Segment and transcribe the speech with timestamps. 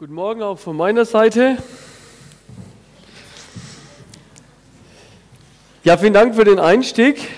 [0.00, 1.58] Guten Morgen auch von meiner Seite.
[5.84, 7.28] Ja, vielen Dank für den Einstieg.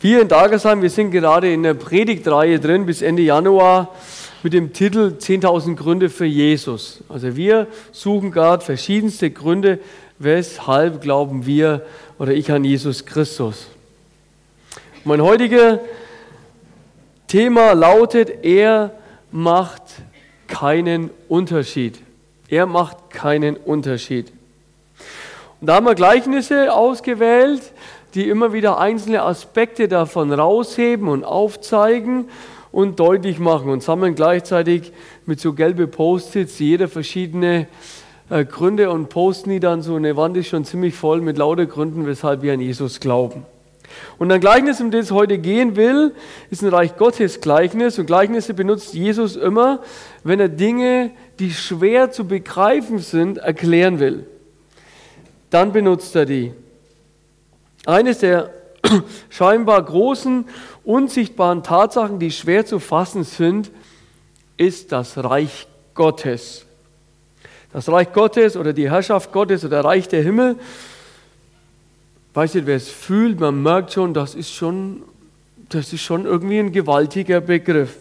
[0.00, 3.94] Wir in Dagersheim, wir sind gerade in der Predigtreihe drin bis Ende Januar
[4.42, 7.04] mit dem Titel 10.000 Gründe für Jesus.
[7.10, 9.78] Also wir suchen gerade verschiedenste Gründe,
[10.18, 11.84] weshalb glauben wir
[12.18, 13.66] oder ich an Jesus Christus.
[15.04, 15.80] Mein heutiger
[17.26, 18.97] Thema lautet, er
[19.30, 19.82] macht
[20.46, 21.98] keinen Unterschied.
[22.48, 24.32] Er macht keinen Unterschied.
[25.60, 27.72] Und da haben wir Gleichnisse ausgewählt,
[28.14, 32.28] die immer wieder einzelne Aspekte davon rausheben und aufzeigen
[32.72, 34.92] und deutlich machen und sammeln gleichzeitig
[35.26, 37.66] mit so gelbe Post-its jeder verschiedene
[38.30, 41.66] äh, Gründe und posten die dann so eine Wand ist schon ziemlich voll mit lauter
[41.66, 43.44] Gründen, weshalb wir an Jesus glauben.
[44.18, 46.14] Und ein Gleichnis, um das es heute gehen will,
[46.50, 47.98] ist ein Reich Gottes Gleichnis.
[47.98, 49.80] Und Gleichnisse benutzt Jesus immer,
[50.24, 54.26] wenn er Dinge, die schwer zu begreifen sind, erklären will.
[55.50, 56.52] Dann benutzt er die.
[57.86, 58.50] Eines der
[59.30, 60.44] scheinbar großen,
[60.84, 63.70] unsichtbaren Tatsachen, die schwer zu fassen sind,
[64.56, 66.66] ist das Reich Gottes.
[67.72, 70.56] Das Reich Gottes oder die Herrschaft Gottes oder Reich der Himmel
[72.38, 75.02] weiß nicht, wer es fühlt, man merkt schon, das ist schon,
[75.70, 77.96] das ist schon irgendwie ein gewaltiger Begriff.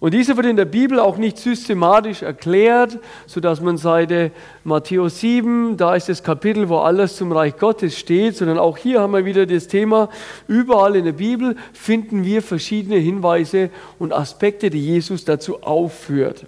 [0.00, 4.32] Und dieser wird in der Bibel auch nicht systematisch erklärt, sodass man Seite
[4.64, 9.00] Matthäus 7, da ist das Kapitel, wo alles zum Reich Gottes steht, sondern auch hier
[9.00, 10.10] haben wir wieder das Thema,
[10.46, 16.44] überall in der Bibel finden wir verschiedene Hinweise und Aspekte, die Jesus dazu aufführt.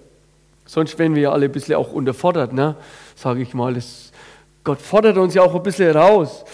[0.67, 2.75] Sonst wären wir ja alle ein bisschen auch unterfordert, ne?
[3.15, 3.73] sage ich mal.
[3.73, 4.02] Das
[4.63, 6.45] Gott fordert uns ja auch ein bisschen raus.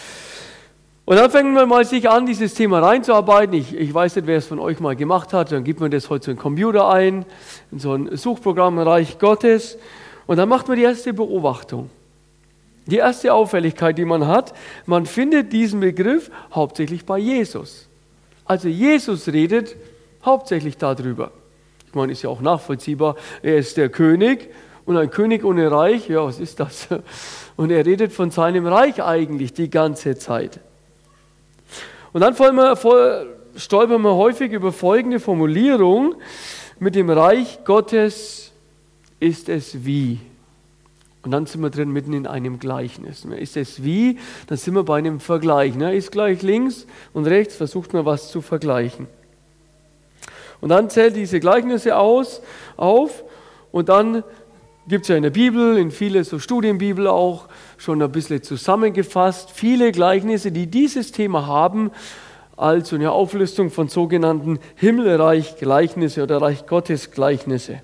[1.05, 3.55] Und dann fängt man mal sich an, dieses Thema reinzuarbeiten.
[3.55, 5.51] Ich, ich weiß nicht, wer es von euch mal gemacht hat.
[5.51, 7.25] Dann gibt man das heute so in den Computer ein,
[7.71, 9.77] in so ein Suchprogramm Reich Gottes.
[10.27, 11.89] Und dann macht man die erste Beobachtung.
[12.85, 14.53] Die erste Auffälligkeit, die man hat,
[14.85, 17.87] man findet diesen Begriff hauptsächlich bei Jesus.
[18.45, 19.75] Also Jesus redet
[20.23, 21.31] hauptsächlich darüber.
[21.87, 23.15] Ich meine, ist ja auch nachvollziehbar.
[23.41, 24.49] Er ist der König
[24.85, 26.87] und ein König ohne Reich, ja, was ist das?
[27.59, 30.61] Und er redet von seinem Reich eigentlich die ganze Zeit.
[32.13, 36.15] Und dann stolpern wir häufig über folgende Formulierung.
[36.79, 38.53] Mit dem Reich Gottes
[39.19, 40.21] ist es wie.
[41.23, 43.25] Und dann sind wir drin mitten in einem Gleichnis.
[43.25, 45.75] Ist es wie, dann sind wir bei einem Vergleich.
[45.75, 45.93] Ne?
[45.93, 49.07] Ist gleich links und rechts, versucht man was zu vergleichen.
[50.61, 52.41] Und dann zählt diese Gleichnisse aus,
[52.77, 53.25] auf
[53.73, 54.23] und dann
[54.89, 59.51] gibt es ja in der Bibel, in viele so Studienbibel auch, schon ein bisschen zusammengefasst,
[59.51, 61.91] viele Gleichnisse, die dieses Thema haben,
[62.57, 67.81] als eine Auflistung von sogenannten Himmelreich-Gleichnisse oder Reich Gottes-Gleichnisse.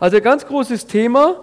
[0.00, 1.36] Also ganz großes Thema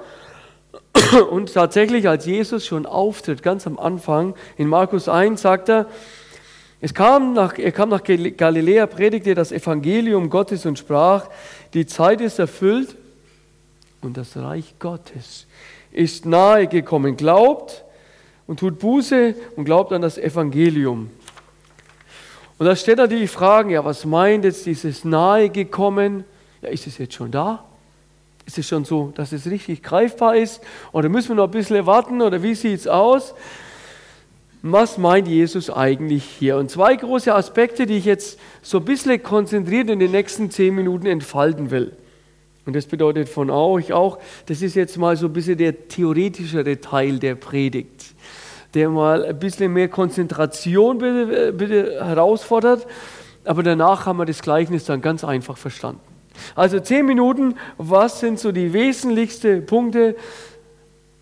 [1.32, 5.88] und tatsächlich, als Jesus schon auftritt, ganz am Anfang, in Markus 1 sagt er,
[6.82, 11.30] es kam nach, er kam nach Galiläa, predigte das Evangelium Gottes und sprach,
[11.74, 12.98] die Zeit ist erfüllt
[14.02, 15.48] und das Reich Gottes
[15.92, 17.18] ist nahe gekommen.
[17.18, 17.84] Glaubt
[18.48, 21.10] und tut Buße und glaubt an das Evangelium.
[22.58, 26.24] Und da steht natürlich die Frage, ja, was meint jetzt dieses nahe gekommen?
[26.62, 27.64] Ja, ist es jetzt schon da?
[28.46, 30.62] Ist es schon so, dass es richtig greifbar ist?
[30.92, 32.22] Oder müssen wir noch ein bisschen warten?
[32.22, 33.34] Oder wie sieht es aus?
[34.62, 36.58] Was meint Jesus eigentlich hier?
[36.58, 40.76] Und zwei große Aspekte, die ich jetzt so ein bisschen konzentriert in den nächsten zehn
[40.76, 41.98] Minuten entfalten will.
[42.66, 46.80] Und das bedeutet von euch auch, das ist jetzt mal so ein bisschen der theoretischere
[46.80, 48.14] Teil der Predigt,
[48.74, 52.86] der mal ein bisschen mehr Konzentration bitte, bitte herausfordert,
[53.46, 56.02] aber danach haben wir das Gleichnis dann ganz einfach verstanden.
[56.56, 60.16] Also zehn Minuten, was sind so die wesentlichsten Punkte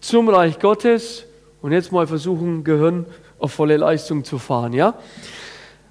[0.02, 1.26] zum Reich Gottes?
[1.62, 3.06] Und jetzt mal versuchen, Gehirn
[3.38, 4.74] auf volle Leistung zu fahren.
[4.74, 4.94] Ja?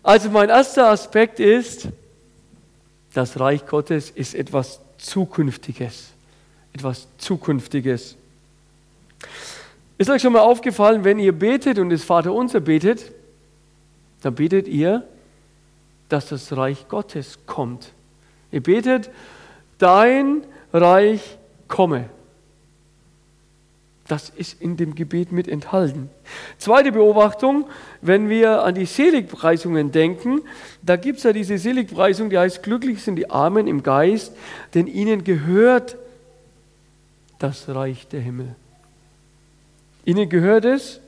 [0.03, 1.89] Also mein erster Aspekt ist,
[3.13, 6.11] das Reich Gottes ist etwas Zukünftiges.
[6.73, 8.17] Etwas Zukünftiges.
[9.97, 13.11] Ist euch schon mal aufgefallen, wenn ihr betet und das Vaterunser betet,
[14.23, 15.07] dann betet ihr,
[16.09, 17.93] dass das Reich Gottes kommt.
[18.51, 19.11] Ihr betet,
[19.79, 22.11] dein Reich komme.
[24.09, 26.09] Das ist in dem Gebet mit enthalten.
[26.57, 27.69] Zweite Beobachtung,
[28.01, 30.41] wenn wir an die Seligpreisungen denken,
[30.83, 34.35] da gibt es ja diese Seligpreisung, die heißt, glücklich sind die Armen im Geist,
[34.73, 35.97] denn ihnen gehört
[37.39, 38.57] das Reich der Himmel.
[40.07, 41.01] Ihnen gehört es.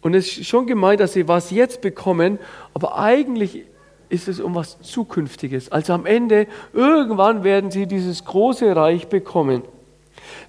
[0.00, 2.38] Und es ist schon gemeint, dass sie was jetzt bekommen,
[2.72, 3.64] aber eigentlich
[4.08, 5.72] ist es um was Zukünftiges.
[5.72, 9.62] Also am Ende, irgendwann werden sie dieses große Reich bekommen.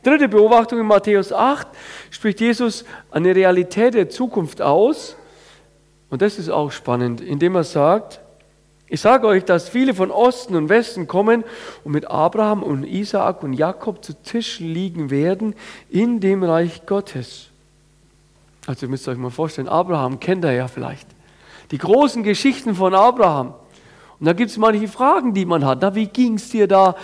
[0.03, 1.67] Dritte Beobachtung in Matthäus 8
[2.09, 5.15] spricht Jesus eine Realität der Zukunft aus.
[6.09, 8.19] Und das ist auch spannend, indem er sagt,
[8.93, 11.45] ich sage euch, dass viele von Osten und Westen kommen
[11.85, 15.55] und mit Abraham und Isaak und Jakob zu Tisch liegen werden
[15.89, 17.47] in dem Reich Gottes.
[18.67, 21.07] Also ihr müsst euch mal vorstellen, Abraham kennt er ja vielleicht.
[21.71, 23.53] Die großen Geschichten von Abraham.
[24.19, 25.79] Und da gibt es manche Fragen, die man hat.
[25.81, 26.95] Na, wie ging es dir da,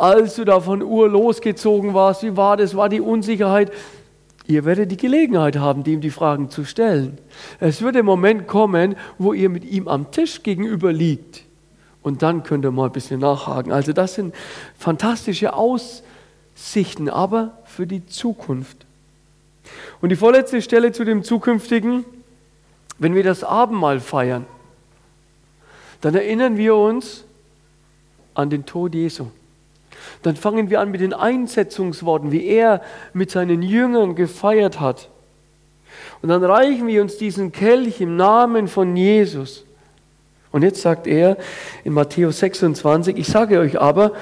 [0.00, 2.22] als du da von Ur losgezogen warst?
[2.22, 2.74] Wie war das?
[2.74, 3.70] War die Unsicherheit?
[4.46, 7.18] Ihr werdet die Gelegenheit haben, ihm die Fragen zu stellen.
[7.60, 11.44] Es wird der Moment kommen, wo ihr mit ihm am Tisch gegenüber liegt.
[12.02, 13.72] Und dann könnt ihr mal ein bisschen nachhaken.
[13.72, 14.34] Also das sind
[14.78, 18.86] fantastische Aussichten, aber für die Zukunft.
[20.00, 22.04] Und die vorletzte Stelle zu dem Zukünftigen,
[22.98, 24.46] wenn wir das Abendmahl feiern,
[26.00, 27.24] dann erinnern wir uns
[28.32, 29.26] an den Tod Jesu
[30.22, 35.08] dann fangen wir an mit den Einsetzungsworten, wie er mit seinen Jüngern gefeiert hat.
[36.22, 39.64] Und dann reichen wir uns diesen Kelch im Namen von Jesus.
[40.52, 41.36] Und jetzt sagt er
[41.84, 44.12] in Matthäus 26, ich sage euch aber,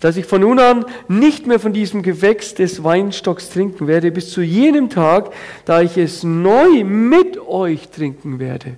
[0.00, 4.30] dass ich von nun an nicht mehr von diesem Gewächs des Weinstocks trinken werde, bis
[4.30, 5.32] zu jenem Tag,
[5.64, 8.76] da ich es neu mit euch trinken werde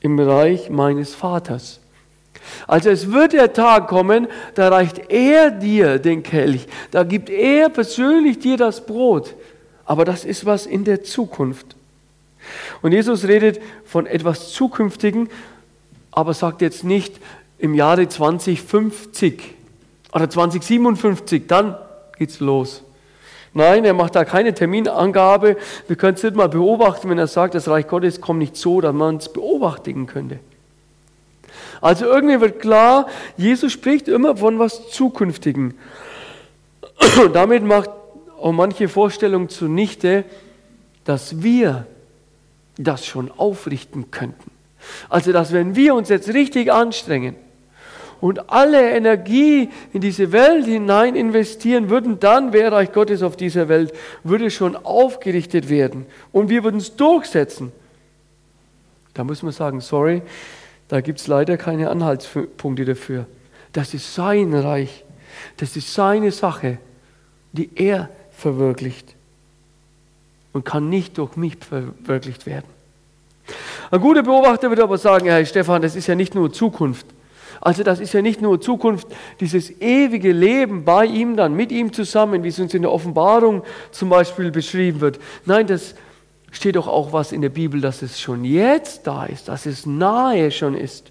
[0.00, 1.81] im Reich meines Vaters.
[2.66, 7.68] Also es wird der Tag kommen, da reicht er dir den Kelch, da gibt er
[7.68, 9.34] persönlich dir das Brot.
[9.84, 11.76] Aber das ist was in der Zukunft.
[12.80, 15.28] Und Jesus redet von etwas Zukünftigen,
[16.10, 17.14] aber sagt jetzt nicht
[17.58, 19.54] im Jahre 2050
[20.12, 21.76] oder 2057, dann
[22.18, 22.82] geht's los.
[23.54, 25.56] Nein, er macht da keine Terminangabe.
[25.86, 28.80] Wir können es nicht mal beobachten, wenn er sagt, das Reich Gottes kommt nicht so,
[28.80, 30.38] dass man es beobachten könnte.
[31.82, 35.74] Also irgendwie wird klar, Jesus spricht immer von was Zukünftigen.
[37.22, 37.90] Und damit macht
[38.40, 40.24] auch manche Vorstellung zunichte,
[41.04, 41.86] dass wir
[42.78, 44.52] das schon aufrichten könnten.
[45.08, 47.34] Also, dass wenn wir uns jetzt richtig anstrengen
[48.20, 53.68] und alle Energie in diese Welt hinein investieren würden, dann wäre Reich Gottes auf dieser
[53.68, 53.92] Welt,
[54.22, 57.72] würde schon aufgerichtet werden und wir würden es durchsetzen.
[59.14, 60.22] Da muss man sagen, sorry,
[60.88, 63.26] da gibt es leider keine Anhaltspunkte dafür.
[63.72, 65.04] Das ist sein Reich.
[65.56, 66.78] Das ist seine Sache,
[67.52, 69.14] die er verwirklicht
[70.52, 72.66] und kann nicht durch mich verwirklicht werden.
[73.90, 77.06] Ein guter Beobachter wird aber sagen, Herr Stefan, das ist ja nicht nur Zukunft.
[77.60, 79.06] Also das ist ja nicht nur Zukunft,
[79.38, 83.62] dieses ewige Leben bei ihm dann, mit ihm zusammen, wie es uns in der Offenbarung
[83.92, 85.20] zum Beispiel beschrieben wird.
[85.44, 85.94] Nein, das
[86.52, 89.86] steht doch auch was in der Bibel, dass es schon jetzt da ist, dass es
[89.86, 91.10] nahe schon ist.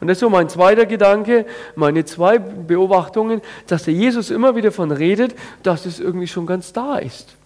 [0.00, 4.72] Und das ist so mein zweiter Gedanke, meine zwei Beobachtungen, dass der Jesus immer wieder
[4.72, 7.36] von redet, dass es irgendwie schon ganz da ist.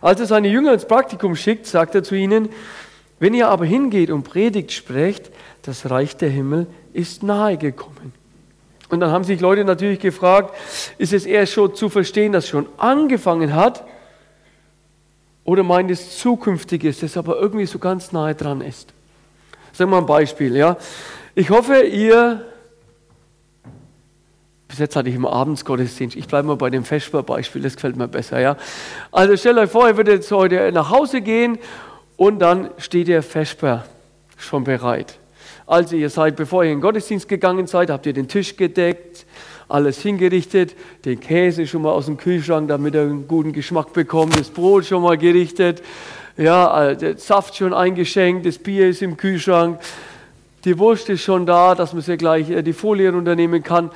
[0.00, 2.48] Als er seine Jünger ins Praktikum schickt, sagt er zu ihnen,
[3.18, 5.30] wenn ihr aber hingeht und predigt sprecht,
[5.62, 8.12] das Reich der Himmel ist nahe gekommen.
[8.90, 10.54] Und dann haben sich Leute natürlich gefragt,
[10.98, 13.84] ist es eher schon zu verstehen, dass schon angefangen hat,
[15.44, 18.92] oder meint es Zukünftiges, das aber irgendwie so ganz nahe dran ist.
[19.72, 20.56] Sagen wir mal ein Beispiel.
[20.56, 20.76] Ja?
[21.34, 22.44] Ich hoffe, ihr,
[24.68, 28.08] bis jetzt hatte ich immer Abendsgottesdienst, ich bleibe mal bei dem Vesper-Beispiel, das gefällt mir
[28.08, 28.40] besser.
[28.40, 28.56] Ja?
[29.12, 31.58] Also stellt euch vor, ihr würdet jetzt heute nach Hause gehen
[32.16, 33.84] und dann steht der Vesper
[34.38, 35.18] schon bereit.
[35.66, 39.26] Also ihr seid, bevor ihr in den Gottesdienst gegangen seid, habt ihr den Tisch gedeckt,
[39.74, 44.38] alles hingerichtet, den Käse schon mal aus dem Kühlschrank, damit er einen guten Geschmack bekommt,
[44.38, 45.82] das Brot schon mal gerichtet,
[46.36, 49.80] ja, äh, der Saft schon eingeschenkt, das Bier ist im Kühlschrank,
[50.64, 53.90] die Wurst ist schon da, dass man sie gleich äh, die Folie runternehmen kann.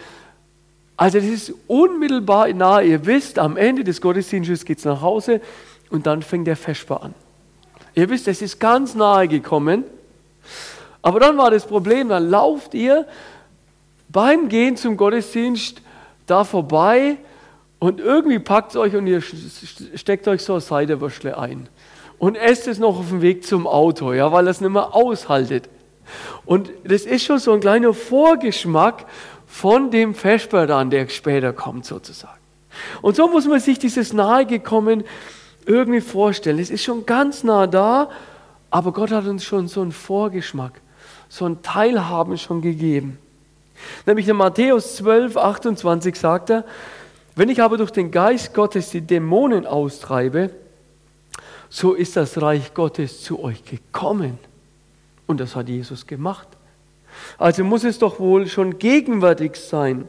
[0.97, 2.85] Also das ist unmittelbar nahe.
[2.85, 5.40] Ihr wisst, am Ende des Gottesdienstes geht es nach Hause
[5.90, 7.14] und dann fängt der Vesper an.
[7.94, 9.85] Ihr wisst, es ist ganz nahe gekommen.
[11.02, 13.06] Aber dann war das Problem, dann lauft ihr
[14.08, 15.82] beim Gehen zum Gottesdienst
[16.26, 17.18] da vorbei
[17.78, 21.68] und irgendwie packt es euch und ihr steckt euch so ein Seidewürschle ein
[22.18, 25.68] und esst es noch auf dem Weg zum Auto, ja, weil es nicht mehr aushaltet.
[26.44, 29.06] Und das ist schon so ein kleiner Vorgeschmack
[29.46, 32.38] von dem Vesper dann, der später kommt sozusagen.
[33.02, 35.04] Und so muss man sich dieses Nahegekommen
[35.66, 36.58] irgendwie vorstellen.
[36.58, 38.10] Es ist schon ganz nah da,
[38.70, 40.80] aber Gott hat uns schon so einen Vorgeschmack,
[41.28, 43.18] so ein Teilhaben schon gegeben.
[44.06, 46.64] Nämlich in Matthäus 12, 28 sagt er,
[47.37, 50.50] wenn ich aber durch den Geist Gottes die Dämonen austreibe,
[51.68, 54.38] so ist das Reich Gottes zu euch gekommen.
[55.26, 56.49] Und das hat Jesus gemacht.
[57.37, 60.08] Also muss es doch wohl schon gegenwärtig sein.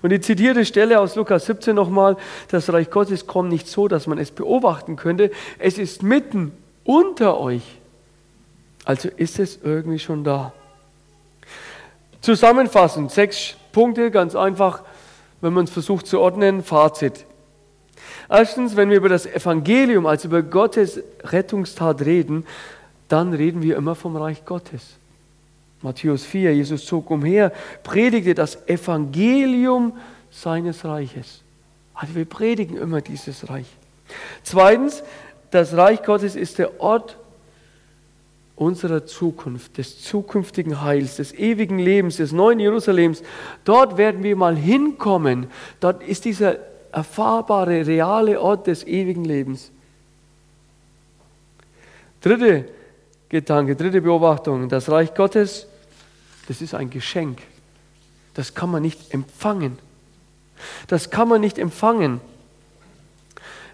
[0.00, 2.16] Und die zitierte Stelle aus Lukas 17 nochmal,
[2.48, 5.30] das Reich Gottes kommt nicht so, dass man es beobachten könnte.
[5.58, 6.52] Es ist mitten
[6.84, 7.62] unter euch.
[8.84, 10.52] Also ist es irgendwie schon da.
[12.22, 14.82] Zusammenfassend, sechs Punkte, ganz einfach,
[15.40, 17.26] wenn man es versucht zu ordnen, Fazit.
[18.30, 22.46] Erstens, wenn wir über das Evangelium, also über Gottes Rettungstat reden,
[23.08, 24.94] dann reden wir immer vom Reich Gottes.
[25.82, 27.52] Matthäus 4, Jesus zog umher,
[27.82, 29.98] predigte das Evangelium
[30.30, 31.42] seines Reiches.
[31.92, 33.66] Also wir predigen immer dieses Reich.
[34.44, 35.02] Zweitens,
[35.50, 37.16] das Reich Gottes ist der Ort
[38.56, 43.22] unserer Zukunft, des zukünftigen Heils, des ewigen Lebens, des neuen Jerusalems.
[43.64, 45.46] Dort werden wir mal hinkommen.
[45.80, 46.56] Dort ist dieser
[46.92, 49.70] erfahrbare, reale Ort des ewigen Lebens.
[52.20, 52.66] Dritte
[53.28, 54.68] Gedanke, dritte Beobachtung.
[54.68, 55.66] Das Reich Gottes
[56.48, 57.40] das ist ein Geschenk.
[58.34, 59.78] Das kann man nicht empfangen.
[60.86, 62.20] Das kann man nicht empfangen.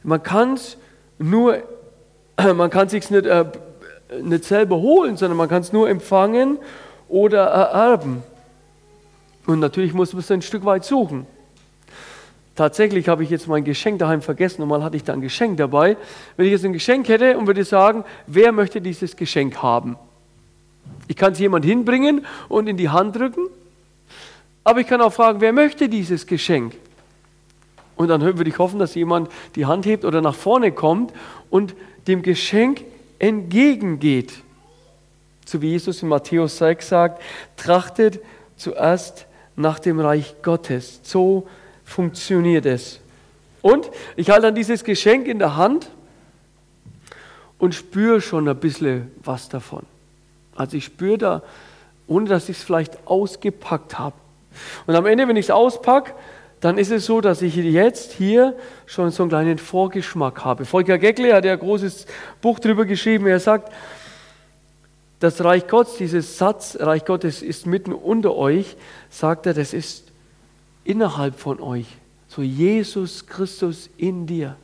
[0.03, 0.77] Man kann es
[1.19, 1.63] nur,
[2.37, 3.45] man kann es sich nicht, äh,
[4.23, 6.59] nicht selber holen, sondern man kann es nur empfangen
[7.09, 8.23] oder ererben.
[9.47, 11.27] Und natürlich muss man es ein Stück weit suchen.
[12.55, 15.59] Tatsächlich habe ich jetzt mein Geschenk daheim vergessen und mal hatte ich da ein Geschenk
[15.59, 15.97] dabei.
[16.37, 19.97] Wenn ich jetzt ein Geschenk hätte und würde sagen, wer möchte dieses Geschenk haben?
[21.07, 23.47] Ich kann es jemand hinbringen und in die Hand drücken,
[24.65, 26.75] aber ich kann auch fragen, wer möchte dieses Geschenk?
[27.97, 31.13] Und dann würde ich hoffen, dass jemand die Hand hebt oder nach vorne kommt
[31.51, 31.75] und
[32.07, 32.83] dem Geschenk
[33.19, 34.33] entgegengeht.
[35.47, 37.23] So wie Jesus in Matthäus 6 sagt,
[37.57, 38.21] trachtet
[38.57, 41.01] zuerst nach dem Reich Gottes.
[41.03, 41.47] So
[41.85, 43.01] funktioniert es.
[43.63, 45.91] Und ich halte dann dieses Geschenk in der Hand
[47.59, 49.85] und spüre schon ein bisschen was davon.
[50.55, 51.43] Also ich spüre da,
[52.07, 54.17] ohne dass ich es vielleicht ausgepackt habe.
[54.87, 56.15] Und am Ende, wenn ich es auspacke,
[56.61, 60.65] dann ist es so, dass ich jetzt hier schon so einen kleinen Vorgeschmack habe.
[60.65, 62.07] Volker Geckle hat ja ein großes
[62.41, 63.27] Buch darüber geschrieben.
[63.27, 63.73] Er sagt,
[65.21, 68.77] das Reich Gottes, dieses Satz, Reich Gottes ist mitten unter euch,
[69.11, 70.05] sagt er, das ist
[70.85, 71.87] innerhalb von euch.
[72.29, 74.57] So Jesus Christus in dir.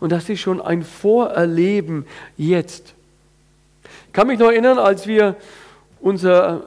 [0.00, 2.94] Und das ist schon ein Vorerleben jetzt.
[4.06, 5.36] Ich kann mich noch erinnern, als wir
[6.00, 6.64] unser,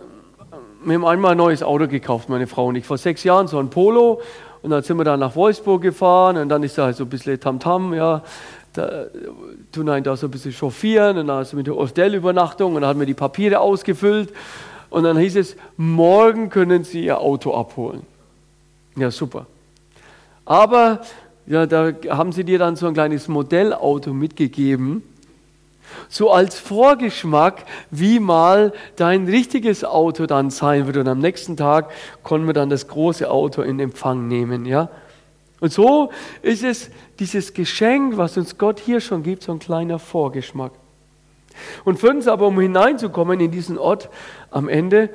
[0.85, 3.59] wir haben einmal ein neues Auto gekauft, meine Frau und ich, vor sechs Jahren, so
[3.59, 4.21] ein Polo.
[4.61, 7.09] Und dann sind wir dann nach Wolfsburg gefahren und dann ist da halt so ein
[7.09, 8.23] bisschen Tamtam, ja.
[8.73, 9.05] Da
[9.71, 12.89] tun einen da so ein bisschen chauffieren und dann ist mit der Hotelübernachtung und dann
[12.89, 14.33] haben wir die Papiere ausgefüllt
[14.89, 18.01] und dann hieß es, morgen können Sie Ihr Auto abholen.
[18.97, 19.45] Ja, super.
[20.45, 21.01] Aber
[21.47, 25.03] ja, da haben sie dir dann so ein kleines Modellauto mitgegeben
[26.09, 30.97] so als Vorgeschmack, wie mal dein richtiges Auto dann sein wird.
[30.97, 31.91] Und am nächsten Tag
[32.23, 34.65] konnten wir dann das große Auto in Empfang nehmen.
[34.65, 34.89] Ja?
[35.59, 36.11] Und so
[36.41, 40.71] ist es dieses Geschenk, was uns Gott hier schon gibt, so ein kleiner Vorgeschmack.
[41.85, 44.09] Und fünftens aber, um hineinzukommen in diesen Ort
[44.51, 45.09] am Ende,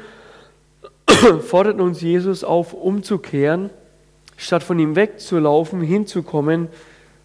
[1.42, 3.70] fordert uns Jesus auf, umzukehren,
[4.36, 6.68] statt von ihm wegzulaufen, hinzukommen,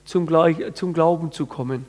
[0.03, 0.27] zum,
[0.73, 1.85] zum Glauben zu kommen.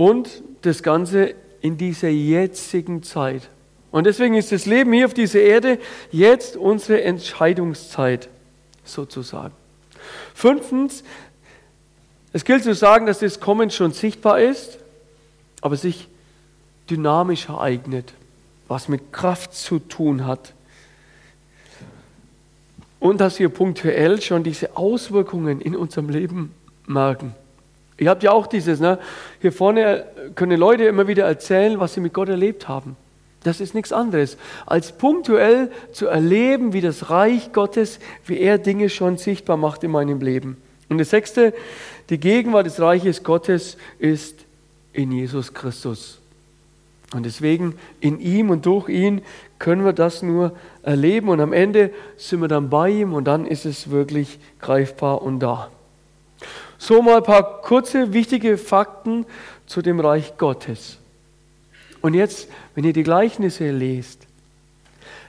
[0.00, 3.50] Und das Ganze in dieser jetzigen Zeit.
[3.90, 5.78] Und deswegen ist das Leben hier auf dieser Erde
[6.10, 8.30] jetzt unsere Entscheidungszeit
[8.82, 9.52] sozusagen.
[10.32, 11.04] Fünftens,
[12.32, 14.78] es gilt zu sagen, dass das Kommen schon sichtbar ist,
[15.60, 16.08] aber sich
[16.88, 18.14] dynamisch ereignet,
[18.68, 20.54] was mit Kraft zu tun hat.
[23.00, 26.54] Und dass wir punktuell schon diese Auswirkungen in unserem Leben
[26.86, 27.34] merken.
[28.00, 28.98] Ihr habt ja auch dieses, ne?
[29.40, 32.96] hier vorne können Leute immer wieder erzählen, was sie mit Gott erlebt haben.
[33.42, 38.88] Das ist nichts anderes, als punktuell zu erleben, wie das Reich Gottes, wie er Dinge
[38.88, 40.56] schon sichtbar macht in meinem Leben.
[40.88, 41.52] Und das sechste,
[42.08, 44.46] die Gegenwart des Reiches Gottes ist
[44.94, 46.20] in Jesus Christus.
[47.14, 49.20] Und deswegen in ihm und durch ihn
[49.58, 50.52] können wir das nur
[50.82, 55.20] erleben und am Ende sind wir dann bei ihm und dann ist es wirklich greifbar
[55.20, 55.70] und da.
[56.82, 59.26] So mal ein paar kurze, wichtige Fakten
[59.66, 60.96] zu dem Reich Gottes.
[62.00, 64.26] Und jetzt, wenn ihr die Gleichnisse lest,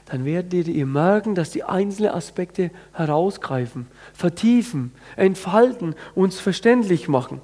[0.06, 7.42] dann werdet ihr merken, dass die einzelnen Aspekte herausgreifen, vertiefen, entfalten, uns verständlich machen.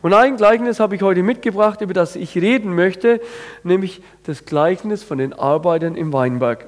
[0.00, 3.20] Und ein Gleichnis habe ich heute mitgebracht, über das ich reden möchte,
[3.62, 6.64] nämlich das Gleichnis von den Arbeitern im Weinberg.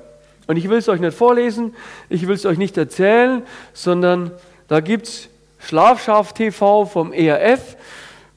[0.46, 1.74] Und ich will es euch nicht vorlesen,
[2.10, 4.32] ich will es euch nicht erzählen, sondern
[4.68, 7.76] da gibt es Schlafschaf TV vom ERF,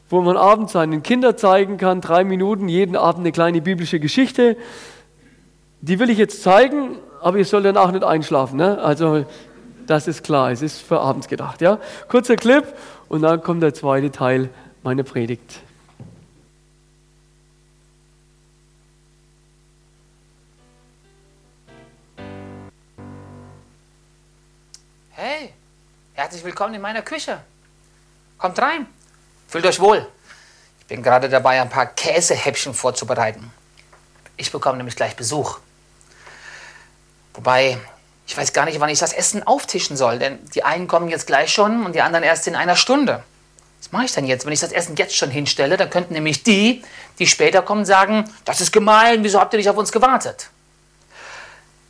[0.10, 4.58] wo man abends seinen Kindern zeigen kann, drei Minuten, jeden Abend eine kleine biblische Geschichte.
[5.82, 8.58] Die will ich jetzt zeigen, aber ihr sollt danach nicht einschlafen.
[8.58, 8.80] Ne?
[8.80, 9.25] Also
[9.88, 11.62] das ist klar, es ist für abends gedacht.
[11.62, 11.80] Ja?
[12.08, 12.65] Kurzer Clip
[13.10, 14.50] und dann kommt der zweite Teil
[14.84, 15.62] meiner Predigt.
[26.13, 27.39] Herzlich willkommen in meiner Küche.
[28.38, 28.86] Kommt rein,
[29.48, 30.08] fühlt euch wohl.
[30.79, 33.51] Ich bin gerade dabei, ein paar Käsehäppchen vorzubereiten.
[34.38, 35.60] Ich bekomme nämlich gleich Besuch.
[37.34, 37.79] Wobei,
[38.27, 41.25] ich weiß gar nicht, wann ich das Essen auftischen soll, denn die einen kommen jetzt
[41.25, 43.24] gleich schon und die anderen erst in einer Stunde.
[43.79, 44.46] Was mache ich denn jetzt?
[44.46, 46.84] Wenn ich das Essen jetzt schon hinstelle, dann könnten nämlich die,
[47.17, 50.50] die später kommen, sagen, das ist gemein, wieso habt ihr nicht auf uns gewartet?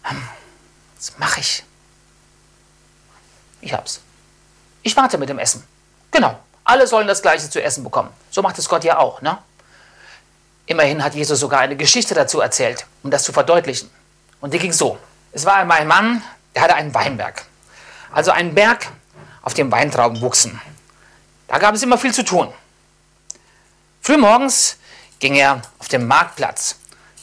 [0.03, 0.22] Hm,
[0.96, 1.63] was mache ich?
[3.62, 4.01] Ich hab's.
[4.84, 5.63] Ich warte mit dem Essen.
[6.12, 6.38] Genau.
[6.66, 8.10] Alle sollen das Gleiche zu essen bekommen.
[8.30, 9.38] So macht es Gott ja auch, ne?
[10.66, 13.90] Immerhin hat Jesus sogar eine Geschichte dazu erzählt, um das zu verdeutlichen.
[14.40, 14.98] Und die ging so.
[15.34, 16.22] Es war einmal ein Mann,
[16.56, 17.44] der hatte einen Weinberg.
[18.12, 18.88] Also einen Berg,
[19.42, 20.62] auf dem Weintrauben wuchsen.
[21.48, 22.54] Da gab es immer viel zu tun.
[24.02, 24.78] Frühmorgens
[25.20, 26.78] ging er auf den Marktplatz,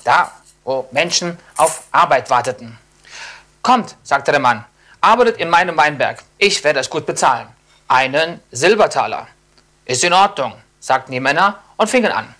[0.04, 0.32] da
[0.64, 2.78] wo Menschen auf Arbeit warteten.
[3.62, 4.64] Kommt, sagte der Mann,
[5.00, 6.22] arbeitet in meinem Weinberg.
[6.38, 7.48] Ich werde es gut bezahlen.
[7.88, 9.26] Einen Silbertaler.
[9.84, 12.34] Ist in Ordnung, sagten die Männer und fingen an.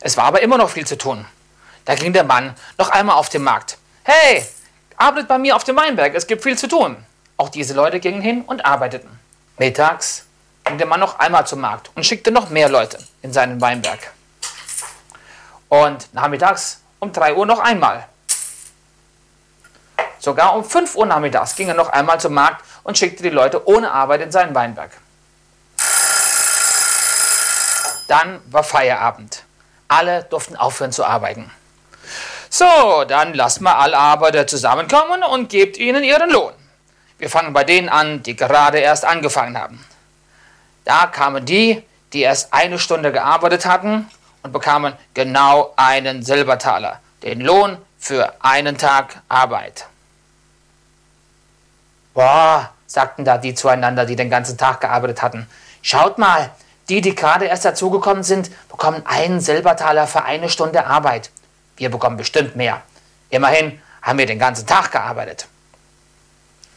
[0.00, 1.24] Es war aber immer noch viel zu tun.
[1.84, 3.78] Da ging der Mann noch einmal auf den Markt.
[4.04, 4.44] Hey,
[4.96, 6.96] arbeitet bei mir auf dem Weinberg, es gibt viel zu tun.
[7.36, 9.18] Auch diese Leute gingen hin und arbeiteten.
[9.58, 10.24] Mittags
[10.64, 14.13] ging der Mann noch einmal zum Markt und schickte noch mehr Leute in seinen Weinberg.
[15.74, 18.06] Und nachmittags um 3 Uhr noch einmal.
[20.20, 23.66] Sogar um 5 Uhr nachmittags ging er noch einmal zum Markt und schickte die Leute
[23.66, 24.92] ohne Arbeit in seinen Weinberg.
[28.06, 29.42] Dann war Feierabend.
[29.88, 31.50] Alle durften aufhören zu arbeiten.
[32.50, 36.52] So, dann lasst mal alle Arbeiter zusammenkommen und gebt ihnen ihren Lohn.
[37.18, 39.84] Wir fangen bei denen an, die gerade erst angefangen haben.
[40.84, 44.08] Da kamen die, die erst eine Stunde gearbeitet hatten
[44.44, 49.86] und bekamen genau einen Silbertaler, den Lohn für einen Tag Arbeit.
[52.12, 55.48] Boah, sagten da die zueinander, die den ganzen Tag gearbeitet hatten.
[55.82, 56.50] Schaut mal,
[56.90, 61.30] die, die gerade erst dazugekommen sind, bekommen einen Silbertaler für eine Stunde Arbeit.
[61.76, 62.82] Wir bekommen bestimmt mehr.
[63.30, 65.48] Immerhin haben wir den ganzen Tag gearbeitet.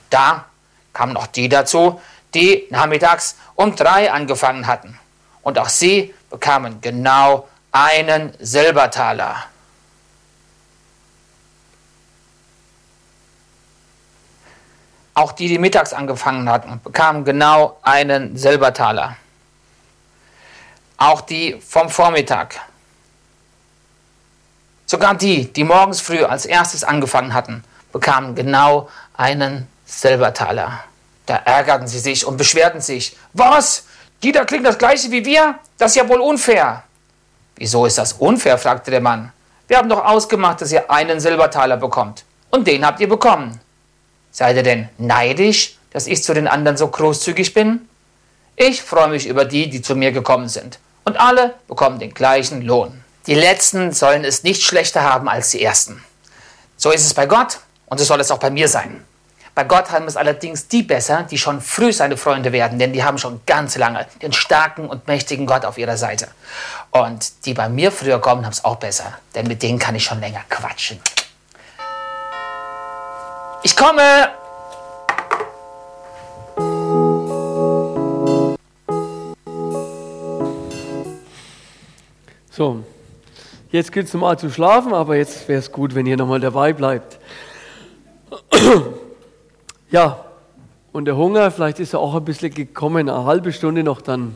[0.10, 0.46] Da
[0.94, 2.02] kamen noch die dazu,
[2.34, 4.98] die nachmittags um drei angefangen hatten.
[5.42, 9.46] Und auch sie bekamen genau einen Silbertaler.
[15.14, 19.18] Auch die, die mittags angefangen hatten, bekamen genau einen Silbertaler.
[20.98, 22.60] Auch die vom Vormittag.
[24.86, 30.84] Sogar die, die morgens früh als erstes angefangen hatten, bekamen genau einen Silbertaler.
[31.26, 33.18] Da ärgerten sie sich und beschwerten sich.
[33.34, 33.86] Was?
[34.24, 35.60] Die da kriegen das gleiche wie wir?
[35.78, 36.84] Das ist ja wohl unfair.
[37.58, 38.58] Wieso ist das unfair?
[38.58, 39.32] fragte der Mann.
[39.68, 42.24] Wir haben doch ausgemacht, dass ihr einen Silbertaler bekommt.
[42.50, 43.60] Und den habt ihr bekommen.
[44.32, 47.88] Seid ihr denn neidisch, dass ich zu den anderen so großzügig bin?
[48.56, 52.62] Ich freue mich über die, die zu mir gekommen sind und alle bekommen den gleichen
[52.62, 53.04] Lohn.
[53.28, 56.04] Die Letzten sollen es nicht schlechter haben als die Ersten.
[56.76, 59.04] So ist es bei Gott und so soll es auch bei mir sein.
[59.58, 63.04] Bei Gott haben es allerdings die besser, die schon früh seine Freunde werden, denn die
[63.04, 66.28] haben schon ganz lange den starken und mächtigen Gott auf ihrer Seite.
[66.92, 70.04] Und die bei mir früher kommen, haben es auch besser, denn mit denen kann ich
[70.04, 71.00] schon länger quatschen.
[73.64, 74.30] Ich komme!
[82.52, 82.84] So,
[83.72, 86.74] jetzt gilt es mal zu schlafen, aber jetzt wäre es gut, wenn ihr nochmal dabei
[86.74, 87.18] bleibt.
[89.90, 90.26] Ja,
[90.92, 94.36] und der Hunger, vielleicht ist er auch ein bisschen gekommen, eine halbe Stunde noch, dann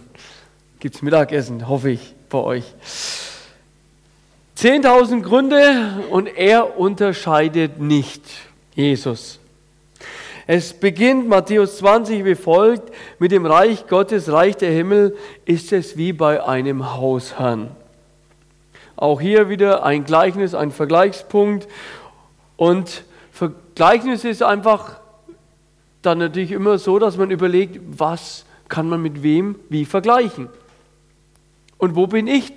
[0.79, 2.63] gibt es Mittagessen, hoffe ich, bei euch.
[4.57, 8.23] 10.000 Gründe und er unterscheidet nicht,
[8.75, 9.39] Jesus.
[10.47, 15.97] Es beginnt Matthäus 20 wie folgt, mit dem Reich Gottes, Reich der Himmel, ist es
[15.97, 17.71] wie bei einem Hausherrn.
[18.95, 21.67] Auch hier wieder ein Gleichnis, ein Vergleichspunkt.
[22.55, 25.00] Und Vergleichnis ist einfach
[26.01, 30.49] dann natürlich immer so, dass man überlegt, was kann man mit wem wie vergleichen.
[31.77, 32.53] Und wo bin ich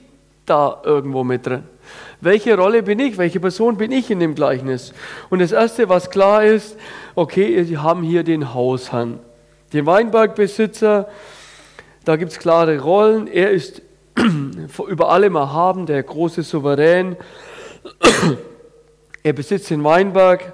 [0.46, 1.64] da irgendwo mit drin?
[2.20, 3.18] Welche Rolle bin ich?
[3.18, 4.94] Welche Person bin ich in dem Gleichnis?
[5.28, 6.76] Und das Erste, was klar ist,
[7.14, 9.18] okay, wir haben hier den Hausherrn,
[9.72, 11.08] den Weinbergbesitzer.
[12.04, 13.26] Da gibt es klare Rollen.
[13.26, 13.82] Er ist
[14.88, 17.16] über allem erhaben, der große Souverän.
[19.26, 20.52] Er besitzt den Weinberg,